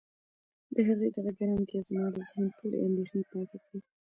د 0.73 0.75
هغې 0.87 1.07
د 1.15 1.17
غږ 1.25 1.37
ارامتیا 1.43 1.81
زما 1.87 2.07
د 2.11 2.17
ذهن 2.27 2.45
ټولې 2.57 2.77
اندېښنې 2.87 3.23
پاکې 3.31 3.57
کړې. 3.65 3.79